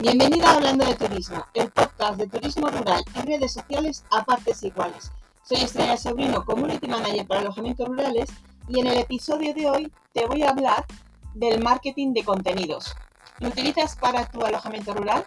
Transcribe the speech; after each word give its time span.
Bienvenida 0.00 0.50
a 0.50 0.54
Hablando 0.54 0.84
de 0.84 0.94
Turismo, 0.94 1.44
el 1.54 1.72
podcast 1.72 2.18
de 2.18 2.28
turismo 2.28 2.68
rural 2.68 3.02
y 3.16 3.26
redes 3.26 3.54
sociales 3.54 4.04
a 4.12 4.24
partes 4.24 4.62
iguales. 4.62 5.10
Soy 5.42 5.58
Estrella 5.58 5.96
Sobrino, 5.96 6.44
Community 6.44 6.86
Manager 6.86 7.26
para 7.26 7.40
alojamientos 7.40 7.88
rurales 7.88 8.30
y 8.68 8.78
en 8.78 8.86
el 8.86 8.98
episodio 8.98 9.52
de 9.54 9.68
hoy 9.68 9.92
te 10.12 10.24
voy 10.26 10.44
a 10.44 10.50
hablar 10.50 10.86
del 11.34 11.60
marketing 11.64 12.12
de 12.12 12.22
contenidos. 12.22 12.94
¿Lo 13.40 13.48
utilizas 13.48 13.96
para 13.96 14.24
tu 14.26 14.40
alojamiento 14.44 14.94
rural? 14.94 15.26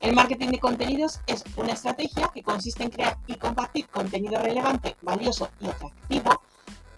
El 0.00 0.16
marketing 0.16 0.48
de 0.48 0.58
contenidos 0.58 1.20
es 1.28 1.44
una 1.54 1.74
estrategia 1.74 2.28
que 2.34 2.42
consiste 2.42 2.82
en 2.82 2.90
crear 2.90 3.18
y 3.28 3.36
compartir 3.36 3.86
contenido 3.86 4.42
relevante, 4.42 4.96
valioso 5.02 5.48
y 5.60 5.68
atractivo 5.68 6.42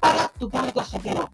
para 0.00 0.28
tu 0.28 0.48
público 0.48 0.80
objetivo. 0.80 1.28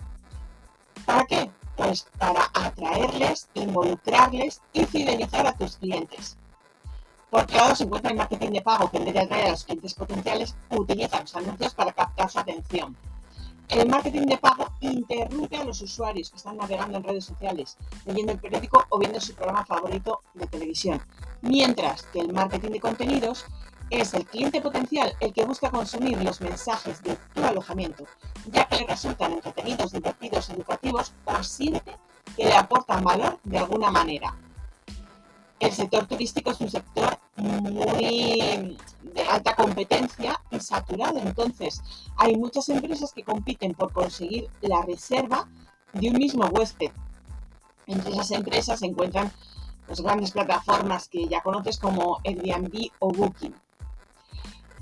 ¿Para 1.07 1.25
qué? 1.27 1.49
Pues 1.81 2.07
para 2.19 2.51
atraerles, 2.53 3.49
involucrarles 3.55 4.61
y 4.75 4.85
fidelizar 4.85 5.47
a 5.47 5.57
tus 5.57 5.79
clientes. 5.79 6.37
Por 7.31 7.45
otro 7.45 7.57
lado, 7.57 7.75
se 7.75 7.85
encuentra 7.85 8.11
el 8.11 8.19
marketing 8.19 8.51
de 8.51 8.61
pago, 8.61 8.91
que 8.91 8.99
en 8.99 9.07
vez 9.07 9.15
de 9.15 9.21
atraer 9.21 9.47
a 9.47 9.51
los 9.53 9.65
clientes 9.65 9.95
potenciales, 9.95 10.55
utiliza 10.69 11.23
los 11.23 11.35
anuncios 11.35 11.73
para 11.73 11.93
captar 11.93 12.31
su 12.31 12.39
atención. 12.39 12.95
El 13.71 13.89
marketing 13.89 14.27
de 14.27 14.37
pago 14.37 14.67
interrumpe 14.81 15.57
a 15.57 15.65
los 15.65 15.81
usuarios 15.81 16.29
que 16.29 16.37
están 16.37 16.59
navegando 16.59 16.99
en 16.99 17.05
redes 17.05 17.25
sociales, 17.25 17.79
leyendo 18.05 18.33
el 18.33 18.39
periódico 18.39 18.85
o 18.91 18.99
viendo 18.99 19.19
su 19.19 19.35
programa 19.35 19.65
favorito 19.65 20.21
de 20.35 20.47
televisión. 20.49 21.01
Mientras 21.41 22.03
que 22.13 22.21
el 22.21 22.35
marketing 22.35 22.73
de 22.73 22.81
contenidos 22.81 23.47
es 23.91 24.15
el 24.15 24.25
cliente 24.25 24.61
potencial 24.61 25.13
el 25.21 25.33
que 25.33 25.45
busca 25.45 25.71
consumir 25.71 26.23
los 26.23 26.41
mensajes 26.41 27.03
de 27.03 27.17
tu 27.35 27.45
alojamiento, 27.45 28.05
ya 28.47 28.67
que 28.69 28.77
le 28.77 28.87
resultan 28.87 29.33
entretenidos, 29.33 29.93
divertidos, 29.93 30.49
educativos 30.51 31.13
o 31.25 31.43
siente 31.43 31.99
que 32.37 32.45
le 32.45 32.55
aportan 32.55 33.03
valor 33.03 33.39
de 33.43 33.59
alguna 33.59 33.91
manera. 33.91 34.35
El 35.59 35.73
sector 35.73 36.07
turístico 36.07 36.53
es 36.53 36.61
un 36.61 36.71
sector 36.71 37.19
muy 37.37 38.79
de 39.03 39.23
alta 39.29 39.55
competencia 39.55 40.41
y 40.51 40.61
saturado, 40.61 41.19
entonces 41.19 41.83
hay 42.17 42.37
muchas 42.37 42.69
empresas 42.69 43.13
que 43.13 43.25
compiten 43.25 43.75
por 43.75 43.93
conseguir 43.93 44.49
la 44.63 44.83
reserva 44.83 45.49
de 45.93 46.09
un 46.09 46.17
mismo 46.17 46.47
huésped. 46.47 46.93
Entre 47.87 48.13
esas 48.13 48.31
empresas 48.31 48.79
se 48.79 48.87
encuentran 48.87 49.33
las 49.89 50.01
grandes 50.01 50.31
plataformas 50.31 51.09
que 51.09 51.27
ya 51.27 51.43
conoces 51.43 51.79
como 51.79 52.21
Airbnb 52.25 52.91
o 53.01 53.13
Booking. 53.13 53.55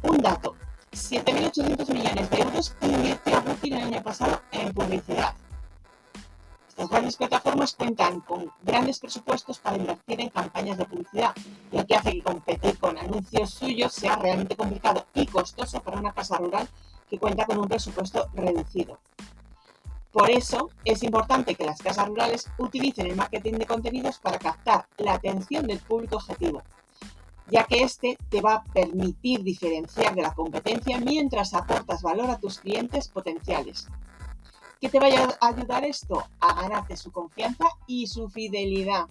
Un 0.02 0.18
dato, 0.18 0.54
7.800 0.92 1.92
millones 1.92 2.30
de 2.30 2.40
euros 2.40 2.74
invirtió 2.80 3.42
Booking 3.42 3.74
el 3.74 3.82
año 3.82 4.02
pasado 4.02 4.40
en 4.52 4.72
publicidad. 4.72 5.34
Las 6.76 6.88
grandes 6.88 7.16
plataformas 7.16 7.74
cuentan 7.74 8.20
con 8.20 8.52
grandes 8.62 9.00
presupuestos 9.00 9.58
para 9.58 9.76
invertir 9.76 10.20
en 10.20 10.28
campañas 10.28 10.78
de 10.78 10.84
publicidad, 10.84 11.34
lo 11.72 11.84
que 11.84 11.96
hace 11.96 12.12
que 12.12 12.22
competir 12.22 12.78
con 12.78 12.96
anuncios 12.96 13.50
suyos 13.50 13.92
sea 13.92 14.14
realmente 14.14 14.54
complicado 14.54 15.04
y 15.14 15.26
costoso 15.26 15.80
para 15.80 15.98
una 15.98 16.12
casa 16.12 16.38
rural 16.38 16.68
que 17.10 17.18
cuenta 17.18 17.44
con 17.44 17.58
un 17.58 17.66
presupuesto 17.66 18.28
reducido. 18.34 19.00
Por 20.12 20.30
eso 20.30 20.70
es 20.84 21.02
importante 21.02 21.56
que 21.56 21.66
las 21.66 21.82
casas 21.82 22.06
rurales 22.06 22.48
utilicen 22.58 23.08
el 23.08 23.16
marketing 23.16 23.54
de 23.54 23.66
contenidos 23.66 24.18
para 24.18 24.38
captar 24.38 24.86
la 24.98 25.14
atención 25.14 25.66
del 25.66 25.80
público 25.80 26.16
objetivo, 26.16 26.62
ya 27.50 27.64
que 27.64 27.82
este 27.82 28.18
te 28.28 28.40
va 28.40 28.54
a 28.54 28.64
permitir 28.64 29.42
diferenciar 29.42 30.14
de 30.14 30.22
la 30.22 30.34
competencia 30.34 31.00
mientras 31.00 31.54
aportas 31.54 32.02
valor 32.02 32.30
a 32.30 32.38
tus 32.38 32.58
clientes 32.58 33.08
potenciales. 33.08 33.88
¿Qué 34.80 34.88
te 34.88 35.00
va 35.00 35.06
a 35.06 35.48
ayudar 35.48 35.84
esto? 35.84 36.24
A 36.40 36.54
ganarte 36.62 36.96
su 36.96 37.10
confianza 37.10 37.64
y 37.86 38.06
su 38.06 38.28
fidelidad. 38.28 39.06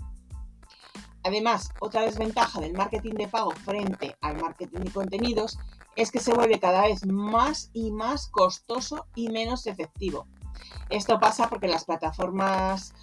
Además, 1.23 1.71
otra 1.81 2.03
desventaja 2.03 2.61
del 2.61 2.73
marketing 2.73 3.15
de 3.15 3.27
pago 3.27 3.51
frente 3.51 4.15
al 4.21 4.39
marketing 4.39 4.79
de 4.79 4.91
contenidos 4.91 5.59
es 5.97 6.09
que 6.09 6.19
se 6.19 6.33
vuelve 6.33 6.59
cada 6.59 6.83
vez 6.83 7.05
más 7.05 7.69
y 7.73 7.91
más 7.91 8.27
costoso 8.27 9.07
y 9.13 9.27
menos 9.29 9.67
efectivo. 9.67 10.25
Esto 10.89 11.19
pasa 11.19 11.49
porque 11.49 11.67
las 11.67 11.83
plataformas 11.83 12.93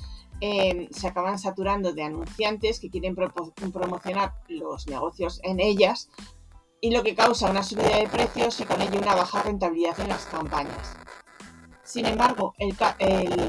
eh, 0.47 0.89
se 0.91 1.09
acaban 1.09 1.39
saturando 1.39 1.95
de 1.95 2.03
anunciantes 2.03 2.79
que 2.79 2.91
quieren 2.91 3.17
promocionar 3.17 4.35
los 4.49 4.87
negocios 4.87 5.41
en 5.43 5.59
ellas 5.59 6.11
y 6.83 6.91
lo 6.91 7.03
que 7.03 7.15
causa 7.15 7.51
una 7.51 7.63
subida 7.63 7.97
de 7.97 8.09
precios 8.09 8.61
y 8.61 8.65
con 8.65 8.79
ello 8.83 8.99
una 8.99 9.15
baja 9.15 9.43
rentabilidad 9.43 9.99
en 10.01 10.11
las 10.11 10.27
campañas. 10.27 10.97
Sin 11.83 12.05
embargo, 12.05 12.53
el, 12.59 12.77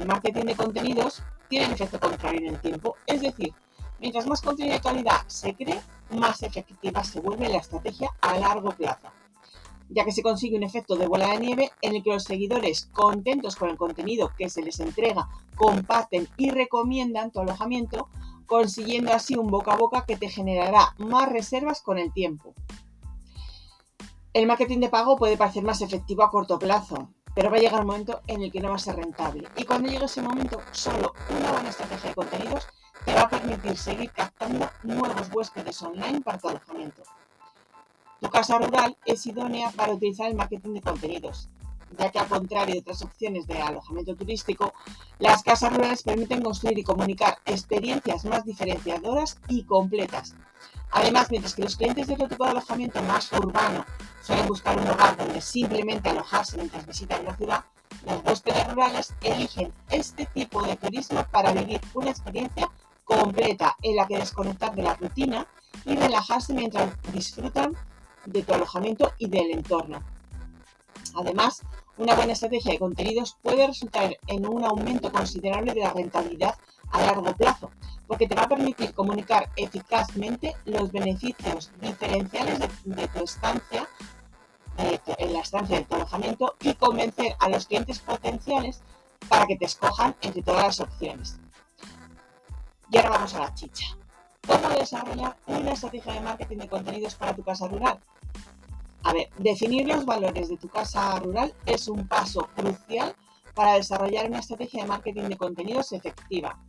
marketing 0.07 0.45
de 0.45 0.55
contenidos 0.55 1.21
tiene 1.49 1.65
el 1.65 1.73
efecto 1.73 1.99
contrario 1.99 2.39
en 2.39 2.55
el 2.55 2.61
tiempo, 2.61 2.95
es 3.05 3.19
decir, 3.19 3.53
mientras 3.99 4.25
más 4.25 4.41
contenido 4.41 4.75
de 4.75 4.81
calidad 4.81 5.27
se 5.27 5.53
cree, 5.53 5.81
más 6.11 6.43
efectiva 6.43 7.03
se 7.03 7.19
vuelve 7.19 7.49
la 7.49 7.57
estrategia 7.57 8.09
a 8.21 8.39
largo 8.39 8.71
plazo, 8.71 9.09
ya 9.89 10.05
que 10.05 10.11
se 10.11 10.23
consigue 10.23 10.57
un 10.57 10.63
efecto 10.63 10.95
de 10.95 11.07
bola 11.07 11.29
de 11.29 11.39
nieve 11.39 11.71
en 11.81 11.95
el 11.95 12.03
que 12.03 12.11
los 12.11 12.23
seguidores, 12.23 12.87
contentos 12.93 13.55
con 13.55 13.69
el 13.69 13.77
contenido 13.77 14.31
que 14.37 14.49
se 14.49 14.61
les 14.61 14.79
entrega, 14.79 15.29
comparten 15.55 16.27
y 16.37 16.51
recomiendan 16.51 17.31
tu 17.31 17.39
alojamiento, 17.39 18.09
consiguiendo 18.45 19.13
así 19.13 19.35
un 19.35 19.47
boca 19.47 19.73
a 19.73 19.77
boca 19.77 20.05
que 20.05 20.17
te 20.17 20.29
generará 20.29 20.93
más 20.97 21.31
reservas 21.31 21.81
con 21.81 21.97
el 21.97 22.11
tiempo. 22.13 22.53
El 24.33 24.47
marketing 24.47 24.79
de 24.79 24.89
pago 24.89 25.15
puede 25.15 25.37
parecer 25.37 25.63
más 25.63 25.81
efectivo 25.81 26.23
a 26.23 26.29
corto 26.29 26.59
plazo, 26.59 27.09
pero 27.33 27.49
va 27.49 27.57
a 27.57 27.59
llegar 27.59 27.81
un 27.81 27.87
momento 27.87 28.21
en 28.27 28.41
el 28.41 28.51
que 28.51 28.59
no 28.59 28.69
va 28.69 28.75
a 28.75 28.79
ser 28.79 28.95
rentable. 28.95 29.47
Y 29.55 29.63
cuando 29.63 29.89
llegue 29.89 30.05
ese 30.05 30.21
momento, 30.21 30.59
solo 30.71 31.13
una 31.29 31.51
buena 31.51 31.69
estrategia 31.69 32.09
de 32.09 32.15
contenidos 32.15 32.67
te 33.05 33.13
va 33.13 33.21
a 33.21 33.29
permitir 33.29 33.77
seguir 33.77 34.11
captando 34.11 34.69
nuevos 34.83 35.29
huéspedes 35.33 35.81
online 35.83 36.21
para 36.21 36.37
tu 36.37 36.49
alojamiento. 36.49 37.03
Tu 38.21 38.29
casa 38.29 38.57
rural 38.57 38.97
es 39.05 39.25
idónea 39.25 39.71
para 39.71 39.93
utilizar 39.93 40.27
el 40.27 40.35
marketing 40.35 40.75
de 40.75 40.81
contenidos, 40.81 41.49
ya 41.97 42.09
que 42.11 42.19
al 42.19 42.27
contrario 42.27 42.75
de 42.75 42.79
otras 42.79 43.01
opciones 43.01 43.45
de 43.45 43.61
alojamiento 43.61 44.15
turístico, 44.15 44.73
las 45.19 45.43
casas 45.43 45.73
rurales 45.73 46.01
permiten 46.01 46.41
construir 46.41 46.79
y 46.79 46.83
comunicar 46.83 47.37
experiencias 47.45 48.25
más 48.25 48.45
diferenciadoras 48.45 49.37
y 49.49 49.63
completas. 49.63 50.33
Además, 50.91 51.29
mientras 51.29 51.55
que 51.55 51.63
los 51.63 51.75
clientes 51.75 52.07
de 52.07 52.13
otro 52.13 52.29
tipo 52.29 52.45
de 52.45 52.51
alojamiento 52.51 53.01
más 53.03 53.31
urbano 53.33 53.85
suelen 54.21 54.47
buscar 54.47 54.77
un 54.79 54.87
lugar 54.87 55.17
donde 55.17 55.41
simplemente 55.41 56.09
alojarse 56.09 56.57
mientras 56.57 56.85
visitan 56.87 57.25
la 57.25 57.35
ciudad, 57.35 57.65
los 58.05 58.23
huéspedes 58.23 58.73
rurales 58.73 59.13
eligen 59.21 59.73
este 59.89 60.25
tipo 60.27 60.61
de 60.63 60.77
turismo 60.77 61.25
para 61.31 61.51
vivir 61.51 61.81
una 61.93 62.11
experiencia 62.11 62.69
completa 63.03 63.75
en 63.81 63.97
la 63.97 64.07
que 64.07 64.17
desconectar 64.17 64.73
de 64.73 64.83
la 64.83 64.95
rutina 64.95 65.45
y 65.85 65.95
relajarse 65.95 66.53
mientras 66.53 66.91
disfrutan 67.11 67.75
de 68.25 68.43
tu 68.43 68.53
alojamiento 68.53 69.11
y 69.17 69.27
del 69.27 69.51
entorno. 69.51 70.03
Además, 71.15 71.63
una 71.97 72.15
buena 72.15 72.33
estrategia 72.33 72.73
de 72.73 72.79
contenidos 72.79 73.37
puede 73.41 73.67
resultar 73.67 74.17
en 74.27 74.45
un 74.45 74.65
aumento 74.65 75.11
considerable 75.11 75.73
de 75.73 75.81
la 75.81 75.93
rentabilidad 75.93 76.55
a 76.91 77.01
largo 77.01 77.33
plazo, 77.35 77.71
porque 78.07 78.27
te 78.27 78.35
va 78.35 78.43
a 78.43 78.49
permitir 78.49 78.93
comunicar 78.93 79.49
eficazmente 79.55 80.55
los 80.65 80.91
beneficios 80.91 81.71
diferenciales 81.81 82.59
de, 82.83 83.07
tu 83.07 83.23
estancia 83.23 83.87
en 84.77 85.33
la 85.33 85.39
estancia 85.39 85.77
de 85.77 85.85
tu 85.85 85.95
alojamiento 85.95 86.55
y 86.59 86.73
convencer 86.73 87.35
a 87.39 87.49
los 87.49 87.65
clientes 87.65 87.99
potenciales 87.99 88.81
para 89.29 89.45
que 89.47 89.55
te 89.55 89.65
escojan 89.65 90.15
entre 90.21 90.41
todas 90.41 90.63
las 90.63 90.79
opciones. 90.81 91.39
Y 92.91 92.97
ahora 92.97 93.09
vamos 93.11 93.33
a 93.35 93.39
la 93.39 93.53
chicha. 93.53 93.97
¿Cómo 94.85 95.01
desarrollar 95.01 95.35
una 95.47 95.71
estrategia 95.71 96.13
de 96.13 96.19
marketing 96.19 96.57
de 96.57 96.67
contenidos 96.67 97.15
para 97.15 97.35
tu 97.35 97.43
casa 97.43 97.67
rural? 97.67 97.99
A 99.01 99.13
ver, 99.13 99.29
definir 99.39 99.87
los 99.87 100.05
valores 100.05 100.47
de 100.47 100.57
tu 100.57 100.69
casa 100.69 101.19
rural 101.21 101.55
es 101.65 101.87
un 101.87 102.07
paso 102.07 102.47
crucial 102.55 103.15
para 103.55 103.73
desarrollar 103.73 104.27
una 104.27 104.39
estrategia 104.39 104.83
de 104.83 104.89
marketing 104.89 105.23
de 105.23 105.37
contenidos 105.37 105.91
efectiva. 105.91 106.59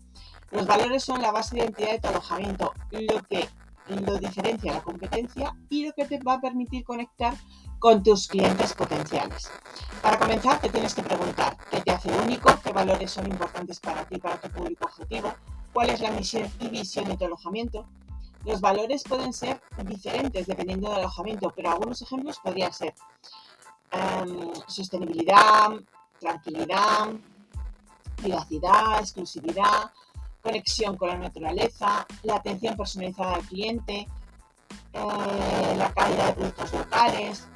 Los 0.50 0.66
valores 0.66 1.04
son 1.04 1.20
la 1.20 1.30
base 1.30 1.56
de 1.56 1.64
identidad 1.64 1.90
de 1.90 1.98
tu 1.98 2.08
alojamiento, 2.08 2.72
lo 2.90 3.22
que 3.24 3.50
lo 3.88 4.16
diferencia 4.16 4.72
la 4.72 4.82
competencia 4.82 5.54
y 5.68 5.86
lo 5.86 5.92
que 5.92 6.06
te 6.06 6.18
va 6.18 6.34
a 6.34 6.40
permitir 6.40 6.84
conectar 6.84 7.34
con 7.78 8.02
tus 8.02 8.28
clientes 8.28 8.72
potenciales. 8.72 9.50
Para 10.00 10.18
comenzar, 10.18 10.58
te 10.60 10.70
tienes 10.70 10.94
que 10.94 11.02
preguntar 11.02 11.58
qué 11.70 11.82
te 11.82 11.90
hace 11.90 12.10
único, 12.10 12.48
qué 12.64 12.72
valores 12.72 13.10
son 13.10 13.26
importantes 13.26 13.78
para 13.78 14.06
ti, 14.06 14.16
para 14.16 14.40
tu 14.40 14.48
público 14.48 14.86
objetivo, 14.86 15.34
cuál 15.74 15.90
es 15.90 16.00
la 16.00 16.10
misión 16.10 16.50
y 16.60 16.68
visión 16.68 17.04
de 17.04 17.18
tu 17.18 17.26
alojamiento. 17.26 17.86
Los 18.46 18.60
valores 18.60 19.02
pueden 19.02 19.32
ser 19.32 19.60
diferentes 19.84 20.46
dependiendo 20.46 20.88
del 20.90 21.00
alojamiento, 21.00 21.52
pero 21.54 21.72
algunos 21.72 22.00
ejemplos 22.00 22.38
podrían 22.38 22.72
ser 22.72 22.94
em, 23.90 24.52
sostenibilidad, 24.68 25.72
tranquilidad, 26.20 27.08
privacidad, 28.14 29.00
exclusividad, 29.00 29.90
conexión 30.40 30.96
con 30.96 31.08
la 31.08 31.18
naturaleza, 31.18 32.06
la 32.22 32.36
atención 32.36 32.76
personalizada 32.76 33.34
al 33.34 33.42
cliente, 33.42 34.06
eh, 34.92 35.74
la 35.76 35.92
calidad 35.92 36.28
de 36.28 36.32
productos 36.34 36.72
locales. 36.72 37.48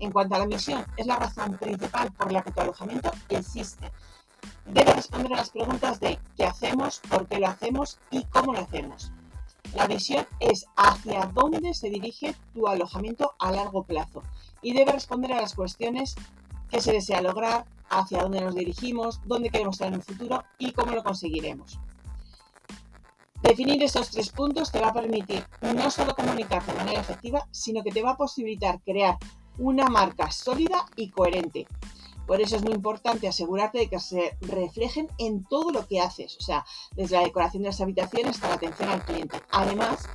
En 0.00 0.12
cuanto 0.12 0.34
a 0.34 0.40
la 0.40 0.46
misión, 0.46 0.84
es 0.98 1.06
la 1.06 1.16
razón 1.16 1.56
principal 1.56 2.12
por 2.12 2.30
la 2.30 2.42
que 2.42 2.50
tu 2.50 2.60
alojamiento 2.60 3.10
existe. 3.30 3.90
Debe 4.66 4.92
responder 4.92 5.32
a 5.32 5.36
las 5.36 5.48
preguntas 5.48 5.98
de 5.98 6.18
qué 6.36 6.44
hacemos, 6.44 7.00
por 7.08 7.26
qué 7.26 7.38
lo 7.38 7.46
hacemos 7.46 7.98
y 8.10 8.22
cómo 8.24 8.52
lo 8.52 8.60
hacemos. 8.60 9.10
La 9.74 9.86
visión 9.86 10.26
es 10.40 10.66
hacia 10.76 11.30
dónde 11.34 11.74
se 11.74 11.90
dirige 11.90 12.34
tu 12.54 12.66
alojamiento 12.66 13.34
a 13.38 13.50
largo 13.50 13.82
plazo 13.84 14.22
y 14.62 14.72
debe 14.72 14.92
responder 14.92 15.32
a 15.32 15.40
las 15.40 15.54
cuestiones 15.54 16.14
que 16.70 16.80
se 16.80 16.92
desea 16.92 17.20
lograr, 17.20 17.64
hacia 17.88 18.22
dónde 18.22 18.40
nos 18.40 18.54
dirigimos, 18.54 19.20
dónde 19.26 19.50
queremos 19.50 19.76
estar 19.76 19.88
en 19.88 19.94
el 19.94 20.02
futuro 20.02 20.42
y 20.58 20.72
cómo 20.72 20.92
lo 20.92 21.04
conseguiremos. 21.04 21.78
Definir 23.42 23.82
estos 23.82 24.10
tres 24.10 24.30
puntos 24.30 24.72
te 24.72 24.80
va 24.80 24.88
a 24.88 24.94
permitir 24.94 25.44
no 25.60 25.90
solo 25.90 26.14
comunicarte 26.14 26.72
de 26.72 26.78
manera 26.78 27.00
efectiva, 27.00 27.46
sino 27.50 27.82
que 27.82 27.92
te 27.92 28.02
va 28.02 28.12
a 28.12 28.16
posibilitar 28.16 28.80
crear 28.82 29.18
una 29.58 29.86
marca 29.88 30.30
sólida 30.30 30.86
y 30.96 31.10
coherente. 31.10 31.66
Por 32.26 32.40
eso 32.40 32.56
es 32.56 32.62
muy 32.62 32.72
importante 32.72 33.28
asegurarte 33.28 33.78
de 33.78 33.88
que 33.88 34.00
se 34.00 34.36
reflejen 34.40 35.08
en 35.18 35.44
todo 35.44 35.70
lo 35.70 35.86
que 35.86 36.00
haces, 36.00 36.36
o 36.38 36.42
sea, 36.42 36.64
desde 36.96 37.16
la 37.16 37.22
decoración 37.22 37.62
de 37.62 37.68
las 37.68 37.80
habitaciones 37.80 38.36
hasta 38.36 38.48
la 38.48 38.54
atención 38.54 38.88
al 38.88 39.04
cliente. 39.04 39.40
Además, 39.52 40.08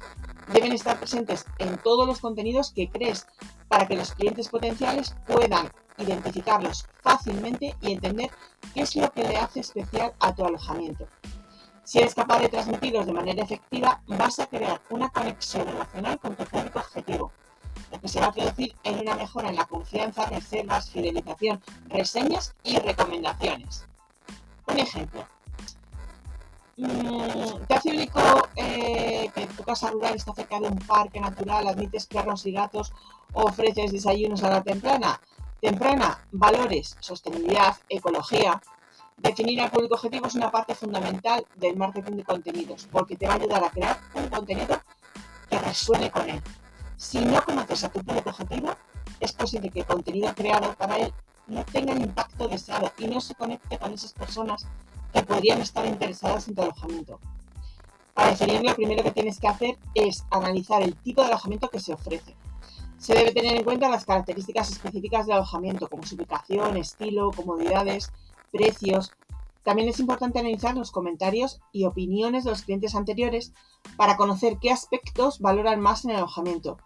deben 0.51 0.73
estar 0.73 0.97
presentes 0.97 1.45
en 1.59 1.77
todos 1.77 2.05
los 2.05 2.19
contenidos 2.19 2.71
que 2.71 2.89
crees 2.89 3.27
para 3.69 3.87
que 3.87 3.95
los 3.95 4.13
clientes 4.13 4.49
potenciales 4.49 5.15
puedan 5.25 5.71
identificarlos 5.97 6.85
fácilmente 7.01 7.75
y 7.81 7.93
entender 7.93 8.29
qué 8.73 8.81
es 8.81 8.95
lo 8.95 9.11
que 9.11 9.23
le 9.23 9.37
hace 9.37 9.61
especial 9.61 10.13
a 10.19 10.35
tu 10.35 10.45
alojamiento. 10.45 11.07
Si 11.83 11.99
eres 11.99 12.15
capaz 12.15 12.39
de 12.39 12.49
transmitirlos 12.49 13.05
de 13.05 13.13
manera 13.13 13.43
efectiva, 13.43 14.01
vas 14.07 14.39
a 14.39 14.47
crear 14.47 14.81
una 14.89 15.09
conexión 15.09 15.67
emocional 15.67 16.19
con 16.19 16.35
tu 16.35 16.43
público 16.45 16.79
objetivo, 16.79 17.31
lo 17.91 17.99
que 17.99 18.07
se 18.07 18.19
va 18.19 18.27
a 18.27 18.31
traducir 18.31 18.75
en 18.83 18.99
una 18.99 19.15
mejora 19.15 19.49
en 19.49 19.55
la 19.55 19.65
confianza, 19.65 20.25
reservas, 20.25 20.89
fidelización, 20.89 21.61
reseñas 21.87 22.55
y 22.63 22.77
recomendaciones. 22.77 23.85
Un 24.67 24.79
ejemplo. 24.79 25.25
Mm, 26.77 27.65
te 27.67 27.73
adjudico 27.75 28.21
eh, 28.55 29.29
que 29.35 29.45
tu 29.47 29.63
casa 29.63 29.91
rural 29.91 30.15
está 30.15 30.33
cerca 30.33 30.59
de 30.59 30.67
un 30.67 30.79
parque 30.79 31.19
natural, 31.19 31.67
admites 31.67 32.07
perros 32.07 32.45
y 32.45 32.53
gatos, 32.53 32.93
ofreces 33.33 33.91
desayunos 33.91 34.43
a 34.43 34.49
la 34.49 34.63
temprana. 34.63 35.19
Temprana, 35.61 36.19
valores, 36.31 36.97
sostenibilidad, 36.99 37.75
ecología. 37.87 38.59
Definir 39.17 39.61
al 39.61 39.69
público 39.69 39.93
objetivo 39.93 40.25
es 40.25 40.33
una 40.33 40.49
parte 40.49 40.73
fundamental 40.73 41.45
del 41.55 41.77
marketing 41.77 42.13
de 42.13 42.23
contenidos, 42.23 42.87
porque 42.91 43.15
te 43.15 43.27
va 43.27 43.33
a 43.33 43.35
ayudar 43.35 43.63
a 43.63 43.69
crear 43.69 43.99
un 44.15 44.27
contenido 44.29 44.81
que 45.47 45.59
resuene 45.59 46.09
con 46.09 46.27
él. 46.27 46.41
Si 47.01 47.19
no 47.19 47.43
conoces 47.43 47.83
a 47.83 47.89
tu 47.89 47.99
público 48.03 48.29
objetivo, 48.29 48.75
es 49.19 49.33
posible 49.33 49.71
que 49.71 49.79
el 49.79 49.87
contenido 49.87 50.31
creado 50.35 50.71
para 50.75 50.97
él 50.97 51.11
no 51.47 51.65
tenga 51.65 51.93
el 51.93 52.01
impacto 52.03 52.47
deseado 52.47 52.91
y 52.99 53.07
no 53.07 53.19
se 53.19 53.33
conecte 53.33 53.79
con 53.79 53.91
esas 53.91 54.13
personas 54.13 54.67
que 55.11 55.23
podrían 55.23 55.59
estar 55.61 55.83
interesadas 55.87 56.47
en 56.47 56.53
tu 56.53 56.61
alojamiento. 56.61 57.19
Para 58.13 58.29
definirlo, 58.29 58.69
lo 58.69 58.75
primero 58.75 59.03
que 59.03 59.09
tienes 59.09 59.39
que 59.39 59.47
hacer 59.47 59.79
es 59.95 60.23
analizar 60.29 60.83
el 60.83 60.95
tipo 60.95 61.23
de 61.23 61.29
alojamiento 61.29 61.69
que 61.69 61.79
se 61.79 61.91
ofrece. 61.91 62.35
Se 62.99 63.15
debe 63.15 63.31
tener 63.31 63.57
en 63.57 63.63
cuenta 63.63 63.89
las 63.89 64.05
características 64.05 64.71
específicas 64.71 65.25
del 65.25 65.37
alojamiento, 65.37 65.89
como 65.89 66.03
su 66.03 66.13
ubicación, 66.13 66.77
estilo, 66.77 67.31
comodidades, 67.31 68.11
precios. 68.51 69.11
También 69.63 69.89
es 69.89 69.99
importante 69.99 70.37
analizar 70.37 70.77
los 70.77 70.91
comentarios 70.91 71.61
y 71.71 71.85
opiniones 71.85 72.43
de 72.43 72.51
los 72.51 72.61
clientes 72.61 72.93
anteriores 72.93 73.53
para 73.97 74.17
conocer 74.17 74.59
qué 74.61 74.69
aspectos 74.69 75.39
valoran 75.39 75.81
más 75.81 76.05
en 76.05 76.11
el 76.11 76.17
alojamiento. 76.17 76.77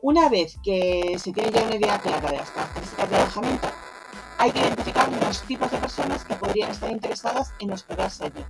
Una 0.00 0.28
vez 0.28 0.58
que 0.62 1.16
se 1.18 1.32
tiene 1.32 1.50
ya 1.50 1.62
una 1.62 1.76
idea 1.76 1.98
clara 1.98 2.30
de 2.30 2.36
las 2.36 2.50
características 2.50 3.10
del 3.10 3.20
alojamiento, 3.20 3.68
hay 4.38 4.52
que 4.52 4.60
identificar 4.60 5.10
los 5.10 5.42
tipos 5.42 5.70
de 5.70 5.78
personas 5.78 6.24
que 6.24 6.34
podrían 6.34 6.70
estar 6.70 6.90
interesadas 6.90 7.52
en 7.58 7.72
hospedarse 7.72 8.24
allí. 8.24 8.44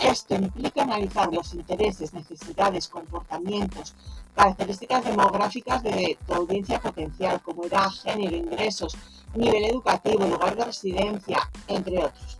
Esto 0.00 0.34
implica 0.34 0.82
analizar 0.82 1.32
los 1.32 1.54
intereses, 1.54 2.12
necesidades, 2.12 2.88
comportamientos, 2.88 3.94
características 4.34 5.04
demográficas 5.04 5.82
de 5.84 6.18
tu 6.26 6.34
audiencia 6.34 6.80
potencial, 6.80 7.40
como 7.40 7.64
edad, 7.64 7.88
género, 7.90 8.36
ingresos, 8.36 8.96
nivel 9.36 9.64
educativo, 9.64 10.26
lugar 10.26 10.56
de 10.56 10.64
residencia, 10.64 11.48
entre 11.68 11.98
otros. 11.98 12.38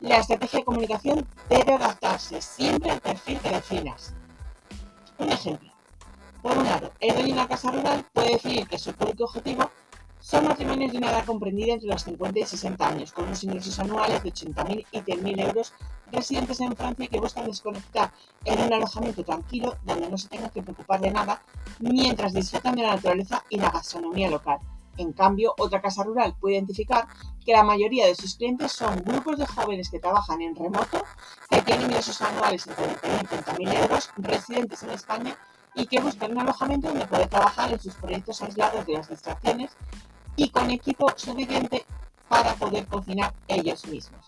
La 0.00 0.18
estrategia 0.18 0.58
de 0.58 0.64
comunicación 0.64 1.26
debe 1.48 1.74
adaptarse 1.74 2.42
siempre 2.42 2.90
al 2.90 3.00
perfil 3.00 3.38
que 3.38 3.50
definas. 3.50 4.12
Un 5.18 5.30
ejemplo. 5.30 5.65
Por 6.46 6.58
un 6.58 6.64
lado, 6.64 6.92
el 7.00 7.12
dueño 7.12 7.26
de 7.26 7.32
una 7.32 7.48
casa 7.48 7.72
rural 7.72 8.06
puede 8.12 8.34
decir 8.34 8.68
que 8.68 8.78
su 8.78 8.92
público 8.92 9.24
objetivo 9.24 9.68
son 10.20 10.46
matrimonios 10.46 10.92
de 10.92 10.98
una 10.98 11.10
edad 11.10 11.24
comprendida 11.24 11.72
entre 11.72 11.88
los 11.88 12.04
50 12.04 12.38
y 12.38 12.44
60 12.44 12.86
años, 12.86 13.12
con 13.12 13.24
unos 13.24 13.42
ingresos 13.42 13.76
anuales 13.80 14.22
de 14.22 14.32
80.000 14.32 14.86
y 14.92 14.98
100.000 15.00 15.40
euros, 15.44 15.72
residentes 16.12 16.60
en 16.60 16.76
Francia 16.76 17.08
que 17.08 17.18
buscan 17.18 17.46
desconectar 17.46 18.12
en 18.44 18.60
un 18.60 18.72
alojamiento 18.72 19.24
tranquilo 19.24 19.76
donde 19.82 20.08
no 20.08 20.16
se 20.16 20.28
tenga 20.28 20.48
que 20.50 20.62
preocupar 20.62 21.00
de 21.00 21.10
nada 21.10 21.42
mientras 21.80 22.32
disfrutan 22.32 22.76
de 22.76 22.82
la 22.82 22.94
naturaleza 22.94 23.42
y 23.50 23.58
la 23.58 23.70
gastronomía 23.70 24.30
local. 24.30 24.60
En 24.98 25.12
cambio, 25.14 25.52
otra 25.58 25.82
casa 25.82 26.04
rural 26.04 26.36
puede 26.38 26.54
identificar 26.54 27.08
que 27.44 27.50
la 27.50 27.64
mayoría 27.64 28.06
de 28.06 28.14
sus 28.14 28.36
clientes 28.36 28.70
son 28.70 29.02
grupos 29.04 29.36
de 29.38 29.48
jóvenes 29.48 29.90
que 29.90 29.98
trabajan 29.98 30.40
en 30.42 30.54
remoto, 30.54 31.02
que 31.50 31.60
tienen 31.62 31.86
ingresos 31.86 32.22
anuales 32.22 32.68
entre 32.68 32.86
20.000 32.86 33.20
y 33.20 33.66
30.000 33.66 33.82
euros, 33.82 34.10
residentes 34.16 34.84
en 34.84 34.90
España 34.90 35.36
y 35.76 35.86
que 35.86 36.00
buscan 36.00 36.32
un 36.32 36.40
alojamiento 36.40 36.88
donde 36.88 37.06
poder 37.06 37.28
trabajar 37.28 37.72
en 37.72 37.78
sus 37.78 37.94
proyectos 37.94 38.42
aislados 38.42 38.84
de 38.86 38.94
las 38.94 39.08
distracciones 39.08 39.70
y 40.34 40.48
con 40.48 40.70
equipo 40.70 41.12
suficiente 41.16 41.84
para 42.28 42.54
poder 42.54 42.86
cocinar 42.86 43.32
ellos 43.46 43.86
mismos. 43.86 44.26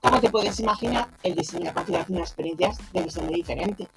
Como 0.00 0.20
te 0.20 0.30
puedes 0.30 0.58
imaginar, 0.58 1.08
el 1.22 1.34
diseño 1.34 1.62
y 1.62 1.66
la 1.66 1.74
configuración 1.74 2.14
de 2.14 2.20
las 2.20 2.30
experiencias 2.30 2.78
debe 2.92 3.10
ser 3.10 3.24
muy 3.24 3.34
diferente. 3.34 3.88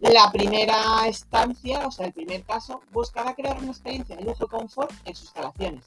La 0.00 0.30
primera 0.30 1.06
estancia, 1.08 1.84
o 1.84 1.90
sea, 1.90 2.06
el 2.06 2.12
primer 2.12 2.44
caso, 2.44 2.80
buscará 2.92 3.34
crear 3.34 3.58
una 3.58 3.72
experiencia 3.72 4.14
de 4.14 4.22
lujo 4.22 4.44
y 4.44 4.48
confort 4.48 4.92
en 5.04 5.16
sus 5.16 5.24
instalaciones, 5.24 5.84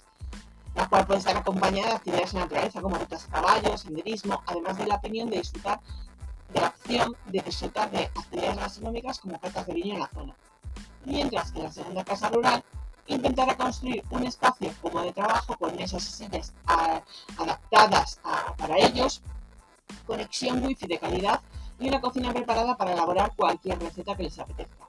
la 0.76 0.90
cual 0.90 1.08
puede 1.08 1.20
estar 1.20 1.38
acompañada 1.38 1.88
de 1.88 1.96
actividades 1.96 2.34
en 2.34 2.40
la 2.40 2.46
naturaleza 2.46 2.82
como 2.82 2.98
rutas 2.98 3.26
a 3.26 3.32
caballo, 3.32 3.78
senderismo, 3.78 4.44
además 4.46 4.78
de 4.78 4.88
la 4.88 4.96
opinión 4.96 5.30
de 5.30 5.38
disfrutar 5.38 5.80
de 6.54 6.60
la 6.60 6.68
opción 6.68 7.16
de 7.28 7.40
disfrutar 7.40 7.90
de 7.92 8.04
actividades 8.06 8.58
gastronómicas 8.58 9.20
como 9.20 9.40
cartas 9.40 9.68
de 9.68 9.74
vino 9.74 9.94
en 9.94 10.00
la 10.02 10.08
zona. 10.08 10.36
Mientras 11.06 11.52
que 11.52 11.64
la 11.64 11.72
segunda 11.72 12.04
casa 12.04 12.30
rural 12.30 12.64
intentará 13.08 13.58
construir 13.58 14.04
un 14.12 14.26
espacio 14.26 14.74
como 14.82 15.02
de 15.02 15.12
trabajo 15.12 15.56
con 15.58 15.76
mesas 15.76 16.04
y 16.08 16.12
sillas 16.12 16.54
adaptadas 17.38 18.20
para 18.58 18.78
ellos, 18.78 19.22
conexión 20.06 20.64
wifi 20.64 20.88
de 20.88 21.00
calidad 21.00 21.42
y 21.80 21.88
una 21.88 22.00
cocina 22.00 22.32
preparada 22.32 22.78
para 22.78 22.94
elaborar 22.94 23.34
cualquier 23.36 23.80
receta 23.80 24.16
que 24.16 24.24
les 24.24 24.40
apetezca. 24.40 24.88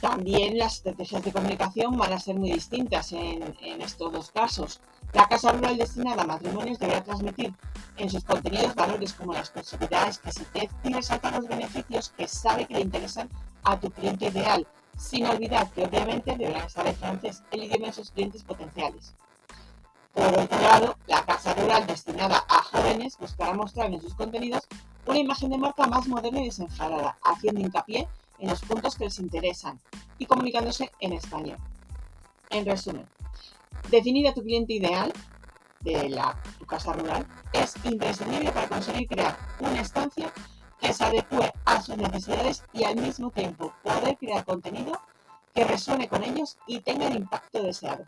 También 0.00 0.58
las 0.58 0.74
estrategias 0.74 1.24
de 1.24 1.32
comunicación 1.32 1.96
van 1.96 2.12
a 2.12 2.18
ser 2.18 2.34
muy 2.34 2.50
distintas 2.50 3.12
en, 3.12 3.54
en 3.60 3.80
estos 3.80 4.12
dos 4.12 4.30
casos. 4.32 4.80
La 5.12 5.28
casa 5.28 5.52
rural 5.52 5.76
destinada 5.78 6.22
a 6.22 6.26
matrimonios 6.26 6.80
deberá 6.80 7.04
transmitir 7.04 7.54
en 7.96 8.10
sus 8.10 8.24
contenidos 8.24 8.74
valores 8.74 9.12
como 9.12 9.32
la 9.32 9.40
exclusividad, 9.40 10.08
exquisitez 10.08 10.70
y 10.82 10.92
resaltar 10.92 11.34
los 11.34 11.46
beneficios 11.46 12.12
que 12.16 12.26
sabe 12.26 12.66
que 12.66 12.74
le 12.74 12.80
interesan 12.80 13.28
a 13.64 13.78
tu 13.78 13.90
cliente 13.90 14.26
ideal, 14.26 14.66
sin 14.96 15.26
olvidar 15.26 15.70
que 15.70 15.84
obviamente 15.84 16.36
deberán 16.36 16.68
saber 16.68 16.94
francés, 16.94 17.42
el 17.50 17.64
idioma 17.64 17.88
de 17.88 17.92
sus 17.92 18.10
clientes 18.10 18.42
potenciales. 18.42 19.14
Por 20.12 20.26
otro 20.38 20.60
lado, 20.60 20.96
la 21.06 21.24
casa 21.24 21.54
rural 21.54 21.86
destinada 21.86 22.44
a 22.48 22.62
jóvenes 22.62 23.16
buscará 23.18 23.54
mostrar 23.54 23.92
en 23.92 24.00
sus 24.00 24.14
contenidos 24.14 24.68
una 25.06 25.18
imagen 25.18 25.50
de 25.50 25.58
marca 25.58 25.86
más 25.86 26.06
moderna 26.06 26.40
y 26.40 26.46
desenfadada, 26.46 27.16
haciendo 27.24 27.60
hincapié 27.60 28.06
en 28.38 28.48
los 28.48 28.60
puntos 28.60 28.96
que 28.96 29.04
les 29.04 29.18
interesan 29.18 29.80
y 30.18 30.26
comunicándose 30.26 30.90
en 31.00 31.14
español. 31.14 31.58
En 32.50 32.66
resumen, 32.66 33.06
definir 33.90 34.28
a 34.28 34.34
tu 34.34 34.42
cliente 34.42 34.74
ideal 34.74 35.12
de 35.80 36.10
la, 36.10 36.38
tu 36.58 36.66
casa 36.66 36.92
rural 36.92 37.26
es 37.52 37.74
imprescindible 37.84 38.52
para 38.52 38.68
conseguir 38.68 39.08
crear 39.08 39.36
una 39.60 39.80
estancia 39.80 40.32
que 40.82 40.92
se 40.92 41.04
adecue 41.04 41.52
a 41.64 41.80
sus 41.80 41.96
necesidades 41.96 42.64
y 42.72 42.82
al 42.82 42.96
mismo 42.96 43.30
tiempo 43.30 43.72
poder 43.84 44.16
crear 44.18 44.44
contenido 44.44 45.00
que 45.54 45.64
resuene 45.64 46.08
con 46.08 46.24
ellos 46.24 46.58
y 46.66 46.80
tenga 46.80 47.06
el 47.06 47.16
impacto 47.16 47.62
deseado. 47.62 48.04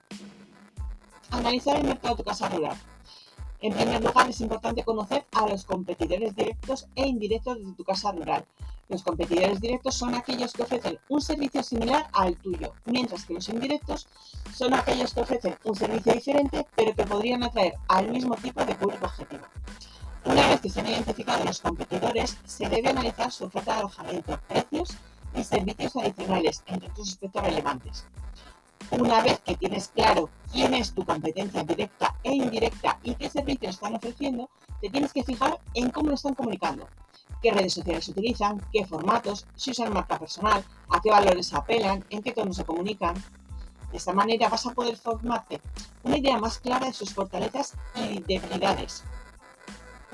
Analizar 1.30 1.76
el 1.76 1.84
mercado 1.84 2.16
de 2.16 2.22
tu 2.22 2.28
casa 2.28 2.48
rural. 2.48 2.76
En 3.60 3.72
primer 3.72 4.02
lugar, 4.02 4.28
es 4.28 4.40
importante 4.40 4.82
conocer 4.82 5.24
a 5.32 5.46
los 5.46 5.64
competidores 5.64 6.34
directos 6.34 6.88
e 6.96 7.06
indirectos 7.06 7.64
de 7.64 7.72
tu 7.74 7.84
casa 7.84 8.10
rural. 8.10 8.44
Los 8.88 9.02
competidores 9.02 9.60
directos 9.60 9.94
son 9.94 10.14
aquellos 10.14 10.52
que 10.52 10.64
ofrecen 10.64 10.98
un 11.08 11.22
servicio 11.22 11.62
similar 11.62 12.08
al 12.12 12.36
tuyo, 12.36 12.74
mientras 12.86 13.24
que 13.24 13.34
los 13.34 13.48
indirectos 13.48 14.08
son 14.52 14.74
aquellos 14.74 15.14
que 15.14 15.20
ofrecen 15.20 15.56
un 15.64 15.76
servicio 15.76 16.12
diferente, 16.12 16.66
pero 16.74 16.94
que 16.94 17.04
podrían 17.04 17.44
atraer 17.44 17.74
al 17.88 18.10
mismo 18.10 18.34
tipo 18.34 18.64
de 18.64 18.74
público 18.74 19.06
objetivo. 19.06 19.44
Una 20.24 20.48
vez 20.48 20.60
que 20.60 20.70
se 20.70 20.80
han 20.80 20.86
identificado 20.86 21.44
los 21.44 21.60
competidores, 21.60 22.38
se 22.46 22.66
debe 22.68 22.88
analizar 22.88 23.30
su 23.30 23.44
oferta 23.44 23.74
de 23.74 23.78
alojamiento, 23.80 24.40
precios 24.48 24.96
y 25.34 25.44
servicios 25.44 25.94
adicionales, 25.96 26.62
entre 26.66 26.88
otros 26.88 27.10
aspectos 27.10 27.42
relevantes. 27.42 28.04
Una 28.90 29.22
vez 29.22 29.40
que 29.40 29.54
tienes 29.56 29.88
claro 29.88 30.30
quién 30.50 30.72
es 30.72 30.94
tu 30.94 31.04
competencia 31.04 31.62
directa 31.62 32.14
e 32.22 32.32
indirecta 32.32 32.98
y 33.02 33.14
qué 33.16 33.28
servicios 33.28 33.74
están 33.74 33.96
ofreciendo, 33.96 34.48
te 34.80 34.88
tienes 34.88 35.12
que 35.12 35.24
fijar 35.24 35.60
en 35.74 35.90
cómo 35.90 36.08
lo 36.08 36.14
están 36.14 36.34
comunicando, 36.34 36.88
qué 37.42 37.50
redes 37.50 37.74
sociales 37.74 38.08
utilizan, 38.08 38.62
qué 38.72 38.86
formatos, 38.86 39.46
si 39.56 39.72
usan 39.72 39.92
marca 39.92 40.18
personal, 40.18 40.64
a 40.88 41.00
qué 41.02 41.10
valores 41.10 41.52
apelan, 41.52 42.02
en 42.08 42.22
qué 42.22 42.32
tono 42.32 42.54
se 42.54 42.64
comunican. 42.64 43.14
De 43.90 43.98
esta 43.98 44.14
manera 44.14 44.48
vas 44.48 44.64
a 44.66 44.72
poder 44.72 44.96
formarte 44.96 45.60
una 46.02 46.16
idea 46.16 46.38
más 46.38 46.58
clara 46.58 46.86
de 46.86 46.94
sus 46.94 47.12
fortalezas 47.12 47.74
y 47.94 48.20
debilidades. 48.20 49.04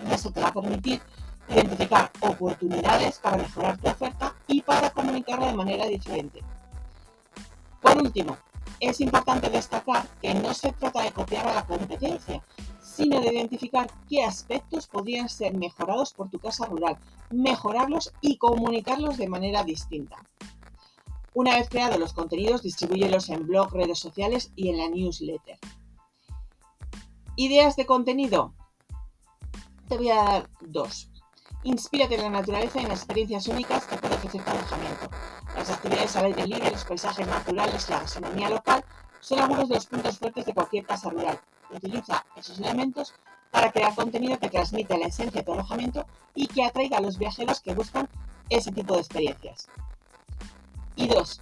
Y 0.09 0.12
esto 0.12 0.30
te 0.30 0.40
va 0.40 0.49
a 0.49 0.54
permitir 0.54 1.00
identificar 1.49 2.11
oportunidades 2.21 3.19
para 3.19 3.37
mejorar 3.38 3.78
tu 3.78 3.88
oferta 3.88 4.35
y 4.47 4.62
para 4.62 4.90
comunicarla 4.90 5.47
de 5.47 5.54
manera 5.54 5.87
diferente. 5.87 6.42
Por 7.80 7.97
último, 7.97 8.37
es 8.78 9.00
importante 9.00 9.50
destacar 9.50 10.07
que 10.23 10.35
no 10.35 10.54
se 10.54 10.73
trata 10.73 11.02
de 11.02 11.12
copiar 11.12 11.47
a 11.47 11.54
la 11.54 11.66
competencia, 11.66 12.42
sino 12.80 13.21
de 13.21 13.33
identificar 13.33 13.90
qué 14.09 14.25
aspectos 14.25 14.87
podrían 14.87 15.28
ser 15.28 15.54
mejorados 15.54 16.12
por 16.12 16.30
tu 16.30 16.38
casa 16.38 16.66
rural, 16.66 16.97
mejorarlos 17.30 18.12
y 18.21 18.37
comunicarlos 18.37 19.16
de 19.19 19.28
manera 19.28 19.64
distinta. 19.64 20.16
Una 21.33 21.57
vez 21.57 21.69
creados 21.69 21.99
los 21.99 22.12
contenidos, 22.12 22.62
distribúyelos 22.62 23.28
en 23.28 23.47
blog, 23.47 23.73
redes 23.73 23.99
sociales 23.99 24.52
y 24.57 24.69
en 24.69 24.78
la 24.78 24.88
newsletter. 24.88 25.59
Ideas 27.37 27.76
de 27.76 27.87
contenido. 27.87 28.54
Te 29.90 29.97
voy 29.97 30.09
a 30.09 30.23
dar 30.23 30.50
dos. 30.61 31.09
Inspírate 31.64 32.14
en 32.14 32.23
la 32.23 32.30
naturaleza 32.30 32.78
y 32.78 32.85
en 32.85 32.90
las 32.90 33.00
experiencias 33.00 33.49
únicas 33.49 33.87
que 33.87 33.97
puede 33.97 34.14
ofrecer 34.14 34.44
tu 34.44 34.50
alojamiento. 34.52 35.11
Las 35.56 35.68
actividades 35.68 36.14
al 36.14 36.26
aire 36.26 36.47
libre, 36.47 36.70
los 36.70 36.85
paisajes 36.85 37.26
naturales, 37.26 37.90
la 37.90 37.99
gastronomía 37.99 38.50
local 38.50 38.85
son 39.18 39.40
algunos 39.40 39.68
de 39.68 39.75
los 39.75 39.87
puntos 39.87 40.16
fuertes 40.16 40.47
de 40.47 40.54
cualquier 40.54 40.87
casa 40.87 41.11
rural. 41.11 41.40
Utiliza 41.75 42.25
esos 42.37 42.61
elementos 42.61 43.14
para 43.50 43.73
crear 43.73 43.92
contenido 43.97 44.38
que 44.38 44.49
transmita 44.49 44.97
la 44.97 45.06
esencia 45.06 45.40
de 45.40 45.44
tu 45.44 45.54
alojamiento 45.54 46.06
y 46.37 46.47
que 46.47 46.62
atraiga 46.62 46.99
a 46.99 47.00
los 47.00 47.18
viajeros 47.18 47.61
que 47.61 47.75
buscan 47.75 48.09
ese 48.49 48.70
tipo 48.70 48.94
de 48.94 49.00
experiencias. 49.00 49.66
Y 50.94 51.09
dos, 51.09 51.40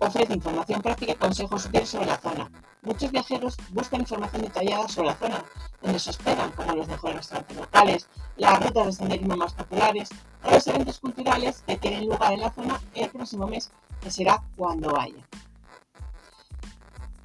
ofrece 0.00 0.34
información 0.34 0.82
práctica 0.82 1.12
y 1.12 1.14
consejos 1.14 1.66
útiles 1.66 1.88
sobre 1.88 2.06
la 2.06 2.18
zona. 2.18 2.50
Muchos 2.86 3.10
viajeros 3.10 3.56
buscan 3.70 4.02
información 4.02 4.42
detallada 4.42 4.86
sobre 4.86 5.08
la 5.08 5.16
zona 5.16 5.44
donde 5.82 5.98
se 5.98 6.10
esperan, 6.10 6.52
como 6.52 6.72
los 6.72 6.86
mejores 6.86 7.16
restaurantes 7.16 7.56
locales, 7.56 8.08
las 8.36 8.64
rutas 8.64 8.86
de 8.86 8.92
senderismo 8.92 9.36
más 9.36 9.54
populares 9.54 10.08
o 10.44 10.52
los 10.52 10.64
eventos 10.68 11.00
culturales 11.00 11.64
que 11.66 11.76
tienen 11.78 12.06
lugar 12.06 12.32
en 12.34 12.42
la 12.42 12.52
zona 12.52 12.80
el 12.94 13.10
próximo 13.10 13.48
mes, 13.48 13.72
que 14.00 14.08
será 14.12 14.40
cuando 14.56 14.92
vaya. 14.92 15.26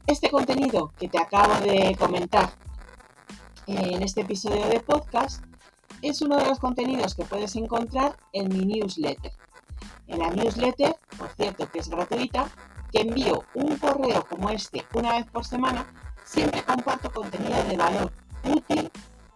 Este 0.08 0.32
contenido 0.32 0.94
que 0.98 1.08
te 1.08 1.20
acabo 1.20 1.54
de 1.64 1.96
comentar 1.96 2.54
en 3.68 4.02
este 4.02 4.22
episodio 4.22 4.66
de 4.66 4.80
podcast 4.80 5.46
es 6.02 6.24
uno 6.24 6.38
de 6.38 6.48
los 6.48 6.58
contenidos 6.58 7.14
que 7.14 7.24
puedes 7.24 7.56
encontrar 7.56 8.18
en 8.34 8.50
mi 8.50 8.66
newsletter. 8.66 9.34
En 10.08 10.18
la 10.18 10.32
newsletter, 10.32 10.96
por 11.20 11.30
cierto 11.38 11.70
que 11.70 11.80
es 11.80 11.88
gratuita, 11.88 12.50
que 12.92 13.02
envío 13.02 13.44
un 13.54 13.78
correo 13.78 14.26
como 14.28 14.50
este 14.50 14.86
una 14.94 15.14
vez 15.14 15.26
por 15.28 15.46
semana, 15.46 15.86
siempre 16.26 16.64
comparto 16.64 17.12
contenido 17.12 17.64
de 17.64 17.78
valor 17.78 18.12
útil 18.44 18.92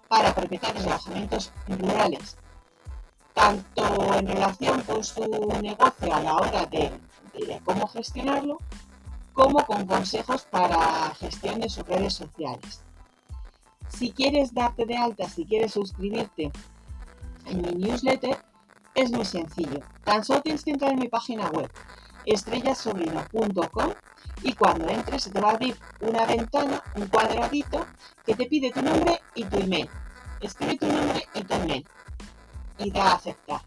para 0.07 0.33
propietarios 0.35 0.83
de 0.83 0.91
alojamientos 0.91 1.51
rurales, 1.67 2.37
tanto 3.33 4.13
en 4.15 4.27
relación 4.27 4.81
con 4.81 5.03
su 5.03 5.23
negocio 5.61 6.13
a 6.13 6.21
la 6.21 6.35
hora 6.35 6.65
de, 6.65 6.91
cómo 7.63 7.87
gestionarlo, 7.87 8.57
como 9.33 9.65
con 9.65 9.85
consejos 9.85 10.43
para 10.49 11.13
gestión 11.15 11.59
de 11.59 11.69
sus 11.69 11.85
redes 11.85 12.13
sociales. 12.13 12.81
Si 13.89 14.11
quieres 14.11 14.53
darte 14.53 14.85
de 14.85 14.97
alta, 14.97 15.27
si 15.29 15.45
quieres 15.45 15.73
suscribirte 15.73 16.51
en 17.45 17.61
mi 17.61 17.71
newsletter, 17.87 18.37
es 18.93 19.11
muy 19.11 19.25
sencillo. 19.25 19.81
Tan 20.03 20.23
solo 20.23 20.41
tienes 20.41 20.63
que 20.63 20.71
entrar 20.71 20.91
en 20.93 20.99
mi 20.99 21.09
página 21.09 21.49
web 21.49 21.69
estrellasobrino.com 22.25 23.93
y 24.43 24.53
cuando 24.53 24.87
entres 24.89 25.23
se 25.23 25.31
te 25.31 25.41
va 25.41 25.49
a 25.49 25.53
abrir 25.53 25.77
una 26.01 26.25
ventana, 26.25 26.83
un 26.95 27.07
cuadradito 27.07 27.85
que 28.25 28.35
te 28.35 28.45
pide 28.45 28.71
tu 28.71 28.81
nombre 28.81 29.21
y 29.33 29.43
tu 29.45 29.57
email. 29.57 29.89
Escribe 30.41 30.77
tu 30.77 30.87
nombre 30.87 31.27
y 31.33 31.43
tu 31.43 31.53
email 31.53 31.87
y 32.77 32.91
da 32.91 33.11
a 33.11 33.15
aceptar. 33.15 33.61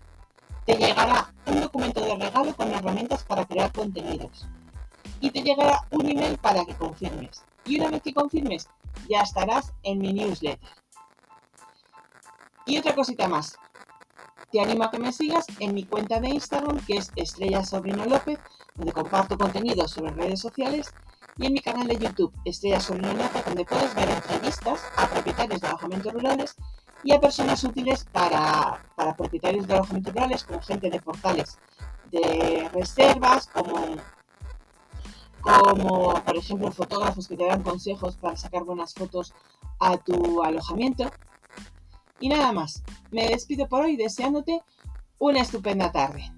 Te 0.66 0.76
llegará 0.76 1.32
un 1.46 1.60
documento 1.60 2.00
de 2.04 2.16
regalo 2.16 2.54
con 2.54 2.70
herramientas 2.72 3.24
para 3.24 3.46
crear 3.46 3.72
contenidos 3.72 4.46
y 5.20 5.30
te 5.30 5.42
llegará 5.42 5.86
un 5.90 6.08
email 6.08 6.36
para 6.38 6.64
que 6.64 6.74
confirmes. 6.74 7.42
Y 7.64 7.80
una 7.80 7.90
vez 7.90 8.02
que 8.02 8.14
confirmes, 8.14 8.68
ya 9.08 9.22
estarás 9.22 9.72
en 9.82 9.98
mi 9.98 10.12
newsletter. 10.12 10.68
Y 12.66 12.78
otra 12.78 12.94
cosita 12.94 13.28
más, 13.28 13.58
te 14.50 14.60
animo 14.60 14.84
a 14.84 14.90
que 14.90 14.98
me 14.98 15.12
sigas 15.12 15.46
en 15.58 15.74
mi 15.74 15.84
cuenta 15.84 16.20
de 16.20 16.28
Instagram, 16.30 16.78
que 16.86 16.96
es 16.96 17.12
Estrella 17.16 17.64
Sobrino 17.64 18.04
López, 18.06 18.38
donde 18.74 18.92
comparto 18.92 19.36
contenido 19.36 19.86
sobre 19.88 20.12
redes 20.12 20.40
sociales, 20.40 20.92
y 21.36 21.46
en 21.46 21.52
mi 21.52 21.60
canal 21.60 21.86
de 21.86 21.98
YouTube, 21.98 22.32
Estrella 22.44 22.80
Sobrino 22.80 23.12
López, 23.12 23.44
donde 23.44 23.64
puedes 23.64 23.94
ver 23.94 24.08
entrevistas 24.08 24.80
a 24.96 25.06
propietarios 25.08 25.60
de 25.60 25.66
alojamientos 25.68 26.12
rurales 26.12 26.56
y 27.04 27.12
a 27.12 27.20
personas 27.20 27.62
útiles 27.62 28.04
para, 28.10 28.82
propietarios 29.16 29.66
de 29.66 29.74
alojamientos 29.74 30.14
rurales, 30.14 30.44
como 30.44 30.60
gente 30.62 30.90
de 30.90 31.00
portales 31.00 31.58
de 32.10 32.68
reservas, 32.72 33.46
como, 33.48 33.96
como 35.40 36.14
por 36.24 36.36
ejemplo 36.36 36.72
fotógrafos 36.72 37.28
que 37.28 37.36
te 37.36 37.46
dan 37.46 37.62
consejos 37.62 38.16
para 38.16 38.36
sacar 38.36 38.64
buenas 38.64 38.94
fotos 38.94 39.34
a 39.78 39.96
tu 39.98 40.42
alojamiento. 40.42 41.10
Y 42.20 42.28
nada 42.28 42.52
más, 42.52 42.82
me 43.10 43.28
despido 43.28 43.68
por 43.68 43.84
hoy 43.84 43.96
deseándote 43.96 44.60
una 45.18 45.40
estupenda 45.40 45.92
tarde. 45.92 46.32